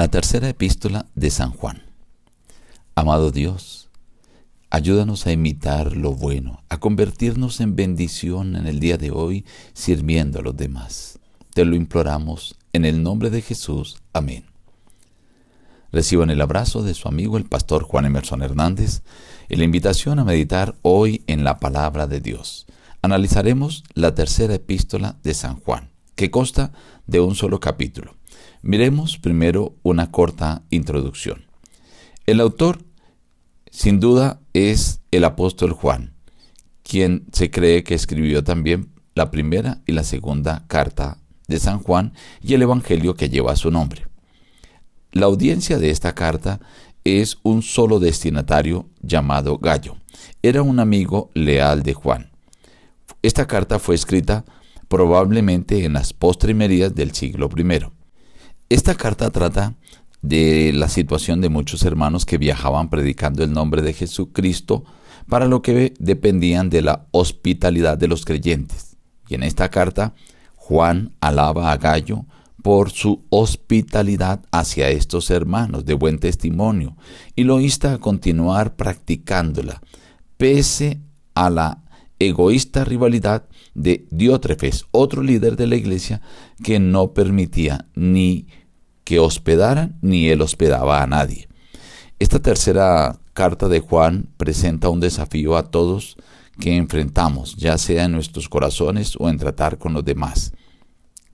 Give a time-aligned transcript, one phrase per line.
[0.00, 1.82] La tercera epístola de San Juan.
[2.94, 3.90] Amado Dios,
[4.70, 9.44] ayúdanos a imitar lo bueno, a convertirnos en bendición en el día de hoy,
[9.74, 11.18] sirviendo a los demás.
[11.52, 13.98] Te lo imploramos en el nombre de Jesús.
[14.14, 14.46] Amén.
[15.92, 19.02] Reciban el abrazo de su amigo el pastor Juan Emerson Hernández
[19.50, 22.64] y la invitación a meditar hoy en la palabra de Dios.
[23.02, 26.72] Analizaremos la tercera epístola de San Juan, que consta
[27.06, 28.14] de un solo capítulo.
[28.62, 31.46] Miremos primero una corta introducción.
[32.26, 32.84] El autor,
[33.70, 36.12] sin duda, es el apóstol Juan,
[36.82, 41.18] quien se cree que escribió también la primera y la segunda carta
[41.48, 44.06] de San Juan y el Evangelio que lleva su nombre.
[45.12, 46.60] La audiencia de esta carta
[47.04, 49.96] es un solo destinatario llamado Gallo.
[50.42, 52.30] Era un amigo leal de Juan.
[53.22, 54.44] Esta carta fue escrita
[54.88, 57.99] probablemente en las postrimerías del siglo I.
[58.70, 59.74] Esta carta trata
[60.22, 64.84] de la situación de muchos hermanos que viajaban predicando el nombre de Jesucristo
[65.28, 68.96] para lo que dependían de la hospitalidad de los creyentes.
[69.28, 70.14] Y en esta carta,
[70.54, 72.26] Juan alaba a Gallo
[72.62, 76.96] por su hospitalidad hacia estos hermanos de buen testimonio
[77.34, 79.82] y lo insta a continuar practicándola,
[80.36, 81.00] pese
[81.34, 81.82] a la
[82.20, 86.20] egoísta rivalidad de Diótrefes, otro líder de la iglesia
[86.62, 88.46] que no permitía ni
[89.10, 91.48] que hospedaran, ni él hospedaba a nadie.
[92.20, 96.16] Esta tercera carta de Juan presenta un desafío a todos
[96.60, 100.52] que enfrentamos, ya sea en nuestros corazones o en tratar con los demás.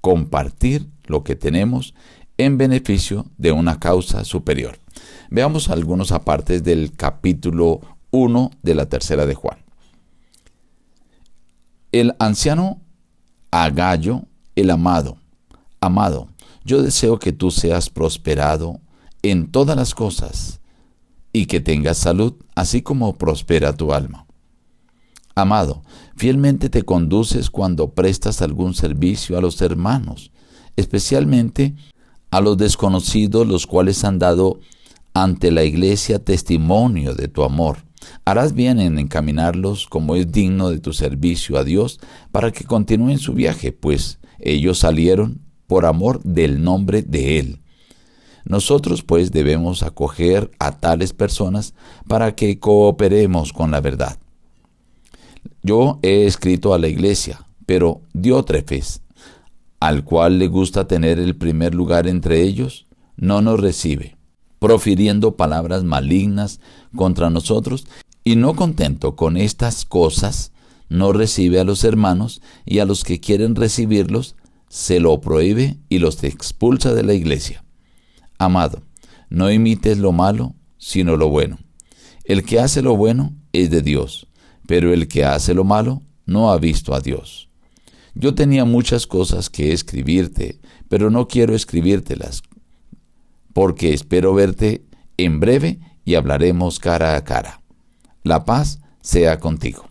[0.00, 1.92] Compartir lo que tenemos
[2.38, 4.78] en beneficio de una causa superior.
[5.28, 9.58] Veamos algunos apartes del capítulo 1 de la tercera de Juan.
[11.92, 12.80] El anciano
[13.50, 14.22] Agallo,
[14.54, 15.18] el amado,
[15.78, 16.28] amado,
[16.66, 18.80] yo deseo que tú seas prosperado
[19.22, 20.60] en todas las cosas
[21.32, 24.26] y que tengas salud, así como prospera tu alma.
[25.36, 25.82] Amado,
[26.16, 30.32] fielmente te conduces cuando prestas algún servicio a los hermanos,
[30.76, 31.74] especialmente
[32.30, 34.58] a los desconocidos, los cuales han dado
[35.14, 37.84] ante la iglesia testimonio de tu amor.
[38.24, 42.00] Harás bien en encaminarlos como es digno de tu servicio a Dios
[42.32, 47.60] para que continúen su viaje, pues ellos salieron por amor del nombre de Él.
[48.44, 51.74] Nosotros pues debemos acoger a tales personas
[52.06, 54.18] para que cooperemos con la verdad.
[55.62, 59.02] Yo he escrito a la iglesia, pero Diótrefes,
[59.80, 64.16] al cual le gusta tener el primer lugar entre ellos, no nos recibe,
[64.60, 66.60] profiriendo palabras malignas
[66.94, 67.86] contra nosotros,
[68.22, 70.52] y no contento con estas cosas,
[70.88, 74.36] no recibe a los hermanos y a los que quieren recibirlos,
[74.68, 77.64] se lo prohíbe y los expulsa de la iglesia.
[78.38, 78.82] Amado,
[79.30, 81.58] no imites lo malo, sino lo bueno.
[82.24, 84.26] El que hace lo bueno es de Dios,
[84.66, 87.48] pero el que hace lo malo no ha visto a Dios.
[88.14, 92.42] Yo tenía muchas cosas que escribirte, pero no quiero escribírtelas,
[93.52, 94.84] porque espero verte
[95.16, 97.62] en breve y hablaremos cara a cara.
[98.22, 99.88] La paz sea contigo.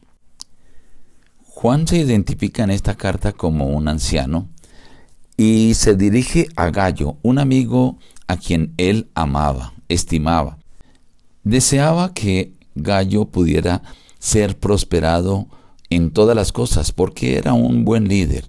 [1.41, 4.49] Juan se identifica en esta carta como un anciano
[5.37, 7.97] y se dirige a Gallo, un amigo
[8.27, 10.57] a quien él amaba, estimaba.
[11.43, 13.81] Deseaba que Gallo pudiera
[14.19, 15.47] ser prosperado
[15.89, 18.45] en todas las cosas porque era un buen líder,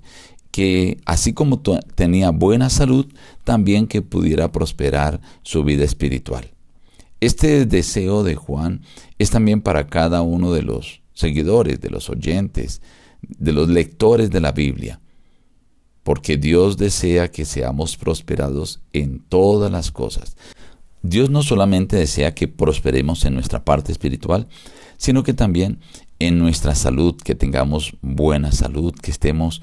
[0.50, 3.06] que así como tenía buena salud,
[3.44, 6.50] también que pudiera prosperar su vida espiritual.
[7.20, 8.82] Este deseo de Juan
[9.18, 12.80] es también para cada uno de los seguidores, de los oyentes,
[13.22, 15.00] de los lectores de la Biblia
[16.06, 20.36] porque Dios desea que seamos prosperados en todas las cosas.
[21.02, 24.46] Dios no solamente desea que prosperemos en nuestra parte espiritual,
[24.98, 25.80] sino que también
[26.20, 29.62] en nuestra salud, que tengamos buena salud, que estemos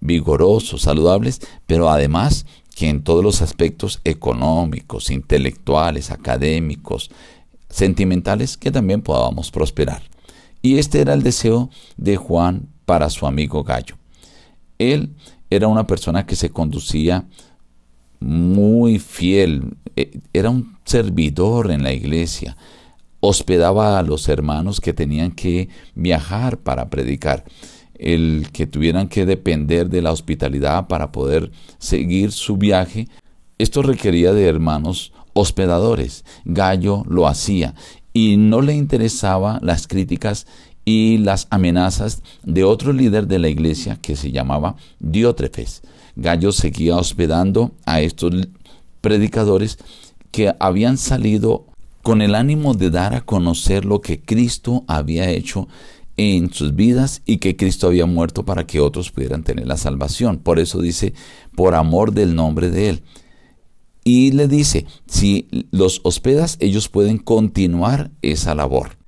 [0.00, 7.10] vigorosos, saludables, pero además que en todos los aspectos económicos, intelectuales, académicos,
[7.68, 10.00] sentimentales, que también podamos prosperar.
[10.62, 11.68] Y este era el deseo
[11.98, 13.96] de Juan para su amigo Gallo.
[14.78, 15.10] Él
[15.54, 17.26] era una persona que se conducía
[18.20, 22.56] muy fiel, eh, era un servidor en la iglesia,
[23.20, 27.44] hospedaba a los hermanos que tenían que viajar para predicar,
[27.94, 33.08] el que tuvieran que depender de la hospitalidad para poder seguir su viaje.
[33.58, 36.24] Esto requería de hermanos hospedadores.
[36.44, 37.74] Gallo lo hacía
[38.12, 40.46] y no le interesaba las críticas
[40.84, 45.82] y las amenazas de otro líder de la iglesia que se llamaba Diótrefes.
[46.16, 48.32] Gallo seguía hospedando a estos
[49.00, 49.78] predicadores
[50.30, 51.66] que habían salido
[52.02, 55.68] con el ánimo de dar a conocer lo que Cristo había hecho
[56.16, 60.38] en sus vidas y que Cristo había muerto para que otros pudieran tener la salvación.
[60.38, 61.14] Por eso dice,
[61.54, 63.02] por amor del nombre de Él.
[64.04, 69.01] Y le dice, si los hospedas, ellos pueden continuar esa labor.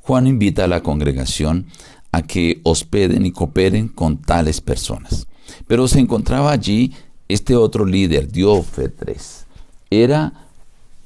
[0.00, 1.66] Juan invita a la congregación
[2.12, 5.26] a que hospeden y cooperen con tales personas.
[5.66, 6.92] Pero se encontraba allí
[7.28, 9.46] este otro líder, Diófetres.
[9.90, 10.32] Era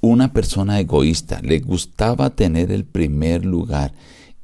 [0.00, 3.92] una persona egoísta, le gustaba tener el primer lugar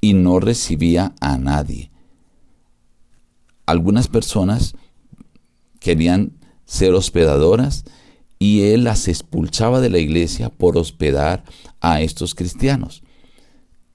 [0.00, 1.90] y no recibía a nadie.
[3.66, 4.74] Algunas personas
[5.78, 6.32] querían
[6.64, 7.84] ser hospedadoras
[8.38, 11.44] y él las expulsaba de la iglesia por hospedar
[11.80, 13.02] a estos cristianos.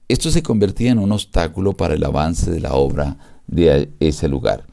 [0.08, 4.66] Esto se convertía en un obstáculo para el avance de la obra de ese lugar.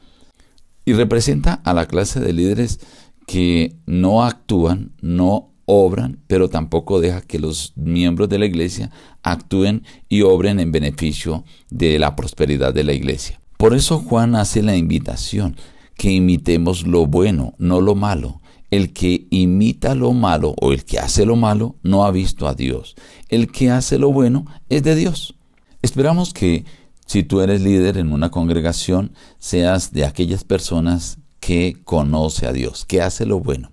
[0.84, 2.80] Y representa a la clase de líderes
[3.26, 8.90] que no actúan, no obran, pero tampoco deja que los miembros de la iglesia
[9.22, 13.40] actúen y obren en beneficio de la prosperidad de la iglesia.
[13.56, 15.56] Por eso Juan hace la invitación
[15.96, 18.40] que imitemos lo bueno, no lo malo.
[18.74, 22.54] El que imita lo malo o el que hace lo malo no ha visto a
[22.54, 22.96] Dios.
[23.28, 25.36] El que hace lo bueno es de Dios.
[25.80, 26.64] Esperamos que
[27.06, 32.84] si tú eres líder en una congregación, seas de aquellas personas que conoce a Dios,
[32.84, 33.70] que hace lo bueno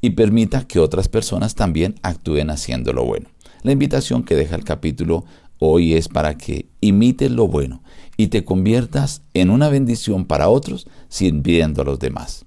[0.00, 3.28] y permita que otras personas también actúen haciendo lo bueno.
[3.62, 5.26] La invitación que deja el capítulo
[5.60, 7.84] hoy es para que imites lo bueno
[8.16, 12.46] y te conviertas en una bendición para otros sirviendo a los demás.